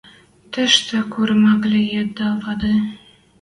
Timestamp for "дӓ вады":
2.17-2.75